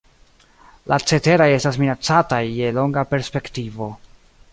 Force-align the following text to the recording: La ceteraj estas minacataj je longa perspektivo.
La 0.93 0.97
ceteraj 1.11 1.47
estas 1.57 1.77
minacataj 1.83 2.41
je 2.61 2.71
longa 2.79 3.05
perspektivo. 3.13 3.91